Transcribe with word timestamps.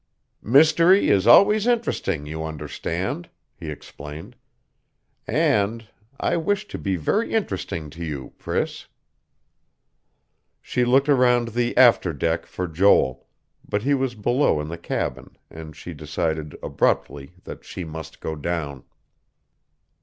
"Mystery 0.41 1.09
is 1.09 1.27
always 1.27 1.67
interesting, 1.67 2.25
you 2.25 2.43
understand," 2.43 3.29
he 3.55 3.69
explained. 3.69 4.35
"And 5.27 5.87
I 6.19 6.37
wish 6.37 6.67
to 6.69 6.79
be 6.79 6.95
very 6.95 7.31
interesting 7.35 7.91
to 7.91 8.03
you, 8.03 8.33
Priss." 8.39 8.87
She 10.59 10.85
looked 10.85 11.07
around 11.07 11.49
the 11.49 11.77
after 11.77 12.13
deck 12.13 12.47
for 12.47 12.67
Joel; 12.67 13.27
but 13.63 13.83
he 13.83 13.93
was 13.93 14.15
below 14.15 14.59
in 14.59 14.69
the 14.69 14.77
cabin, 14.79 15.37
and 15.51 15.75
she 15.75 15.93
decided, 15.93 16.57
abruptly, 16.63 17.35
that 17.43 17.63
she 17.63 17.83
must 17.83 18.21
go 18.21 18.35
down.... 18.35 18.83